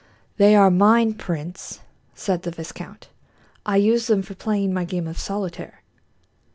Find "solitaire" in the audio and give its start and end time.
5.19-5.83